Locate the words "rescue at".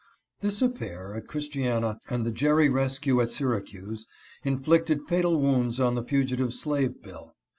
2.69-3.29